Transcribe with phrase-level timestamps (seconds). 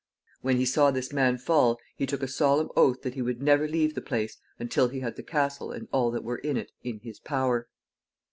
[0.41, 3.67] When he saw this man fall, he took a solemn oath that he would never
[3.67, 7.01] leave the place until he had the castle and all that were in it in
[7.01, 7.67] his power.